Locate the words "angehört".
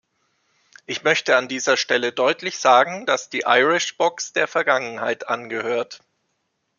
5.29-6.01